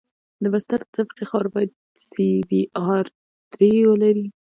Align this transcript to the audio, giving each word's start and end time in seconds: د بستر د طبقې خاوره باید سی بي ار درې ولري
د 0.43 0.45
بستر 0.53 0.79
د 0.83 0.87
طبقې 0.95 1.23
خاوره 1.29 1.49
باید 1.55 1.71
سی 2.07 2.29
بي 2.49 2.61
ار 2.93 3.05
درې 3.53 3.71
ولري 3.89 4.25